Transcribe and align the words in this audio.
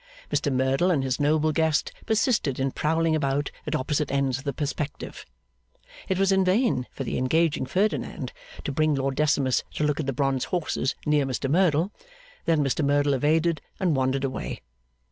Mr 0.31 0.51
Merdle 0.51 0.89
and 0.89 1.03
his 1.03 1.19
noble 1.19 1.51
guest 1.51 1.91
persisted 2.07 2.59
in 2.59 2.71
prowling 2.71 3.15
about 3.15 3.51
at 3.67 3.75
opposite 3.75 4.09
ends 4.09 4.39
of 4.39 4.45
the 4.45 4.51
perspective. 4.51 5.27
It 6.09 6.17
was 6.17 6.31
in 6.31 6.43
vain 6.43 6.87
for 6.89 7.03
the 7.03 7.19
engaging 7.19 7.67
Ferdinand 7.67 8.33
to 8.63 8.71
bring 8.71 8.95
Lord 8.95 9.15
Decimus 9.15 9.63
to 9.75 9.83
look 9.83 9.99
at 9.99 10.07
the 10.07 10.11
bronze 10.11 10.45
horses 10.45 10.95
near 11.05 11.27
Mr 11.27 11.47
Merdle. 11.51 11.91
Then 12.45 12.63
Mr 12.63 12.83
Merdle 12.83 13.13
evaded, 13.13 13.61
and 13.79 13.95
wandered 13.95 14.23
away. 14.23 14.63